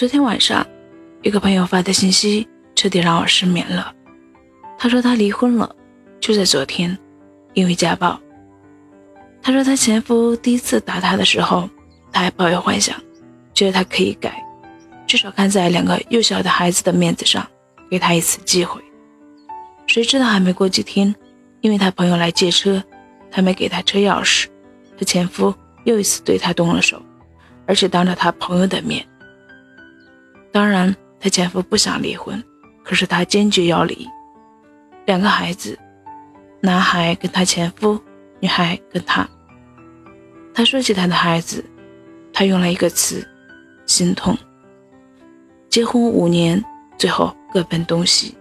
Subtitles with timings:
[0.00, 0.66] 昨天晚上，
[1.20, 3.94] 一个朋友发的信息彻底让我失眠了。
[4.78, 5.76] 他说他离婚了，
[6.18, 6.98] 就在昨天，
[7.52, 8.18] 因为家暴。
[9.42, 11.68] 他说他前夫第一次打他的时候，
[12.10, 12.96] 他还抱有幻想，
[13.52, 14.42] 觉得他可以改，
[15.06, 17.46] 至少看在两个幼小的孩子的面子上，
[17.90, 18.80] 给他一次机会。
[19.86, 21.14] 谁知道还没过几天，
[21.60, 22.82] 因为他朋友来借车，
[23.30, 24.46] 他没给他车钥匙，
[24.98, 25.54] 他前夫
[25.84, 27.02] 又一次对他动了手，
[27.66, 29.06] 而且当着他朋友的面。
[30.52, 32.42] 当然，她前夫不想离婚，
[32.84, 34.06] 可是她坚决要离。
[35.06, 35.78] 两个孩子，
[36.60, 38.00] 男孩跟她前夫，
[38.40, 39.28] 女孩跟他。
[40.52, 41.64] 他说起他的孩子，
[42.32, 43.26] 他用了一个词：
[43.86, 44.36] 心痛。
[45.68, 46.62] 结婚五年，
[46.98, 48.34] 最后各奔东西。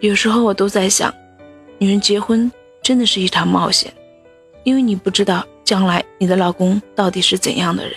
[0.00, 1.12] 有时候我都在想，
[1.78, 2.50] 女人结婚
[2.82, 3.92] 真的是一场冒险，
[4.64, 7.94] 因为你不知道将来你的老公到底是怎样的人。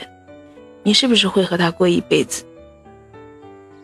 [0.84, 2.44] 你是不是会和他过一辈子？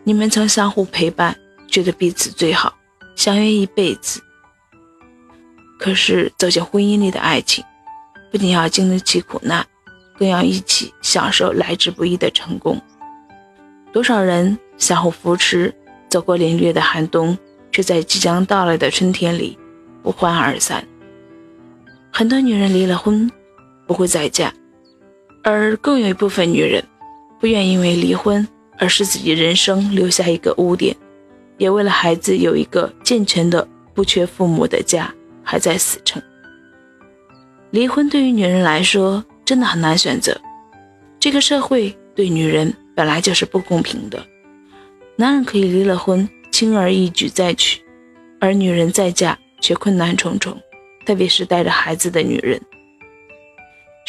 [0.03, 1.36] 你们曾相互陪伴，
[1.67, 2.73] 觉得彼此最好，
[3.16, 4.22] 相约一辈子。
[5.80, 7.64] 可是走进婚姻里的爱情，
[8.31, 9.66] 不仅要经得起苦难，
[10.17, 12.81] 更要一起享受来之不易的成功。
[13.94, 15.73] 多少人相互扶持，
[16.09, 17.38] 走过凛冽的寒冬，
[17.72, 19.58] 却在即将到来的春天里
[20.03, 20.86] 不欢而散。
[22.11, 23.31] 很多女人离了婚，
[23.88, 24.53] 不会再嫁。
[25.43, 26.83] 而更有一部分女人，
[27.39, 30.95] 不愿因为离婚而使自己人生留下一个污点，
[31.57, 36.21] 也为了孩子有一个健全的、不缺父母的家，还在死撑。
[37.71, 40.39] 离婚对于女人来说真的很难选择。
[41.19, 44.25] 这个社会对女人本来就是不公平的，
[45.15, 47.81] 男人可以离了婚轻而易举再娶，
[48.39, 50.57] 而女人再嫁却困难重重，
[51.05, 52.59] 特别是带着孩子的女人。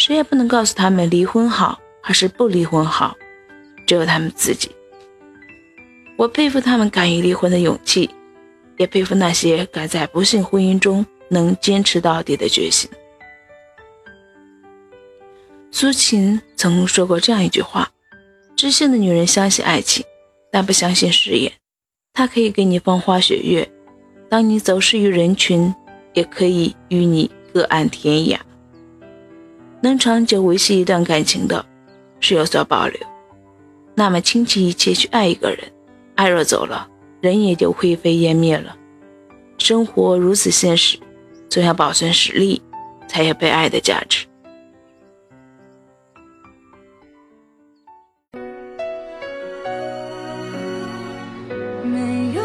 [0.01, 3.15] 谁也不能告诉他们离婚好还是不离婚好，
[3.87, 4.71] 只有他们自己。
[6.17, 8.09] 我佩服他们敢于离婚的勇气，
[8.79, 12.89] 也佩服那些敢在不幸婚姻中能坚持到底的决心。
[15.71, 17.87] 苏秦曾说过这样一句话
[18.57, 20.03] ：“知性的女人相信爱情，
[20.51, 21.53] 但不相信誓言。
[22.15, 23.71] 她可以给你风花雪月，
[24.31, 25.75] 当你走失于人群，
[26.15, 28.39] 也可以与你各安天涯。”
[29.83, 31.65] 能长久维系一段感情的，
[32.21, 33.01] 是有所保留。
[33.95, 35.61] 那么倾其一切去爱一个人，
[36.15, 36.89] 爱若走了，
[37.21, 38.77] 人也就灰飞烟灭了。
[39.59, 40.99] 生活如此现实，
[41.49, 42.63] 总要保存实力，
[43.09, 44.27] 才有被爱的价值。
[51.83, 52.40] 没有。